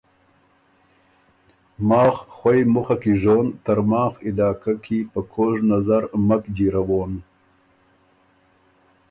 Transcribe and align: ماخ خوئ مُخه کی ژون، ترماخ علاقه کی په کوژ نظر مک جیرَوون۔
ماخ 1.87 2.15
خوئ 2.35 2.61
مُخه 2.73 2.95
کی 3.01 3.13
ژون، 3.21 3.47
ترماخ 3.63 4.13
علاقه 4.27 4.73
کی 4.83 4.97
په 5.11 5.19
کوژ 5.33 5.55
نظر 5.71 6.03
مک 6.27 6.43
جیرَوون۔ 6.55 7.13